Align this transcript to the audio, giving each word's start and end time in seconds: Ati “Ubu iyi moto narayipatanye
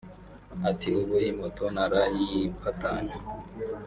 Ati 0.69 0.89
“Ubu 0.99 1.13
iyi 1.21 1.31
moto 1.39 1.63
narayipatanye 1.75 3.15